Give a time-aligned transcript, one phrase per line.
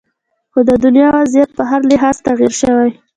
[0.51, 2.89] خو د دنیا وضعیت په هر لحاظ تغیر شوې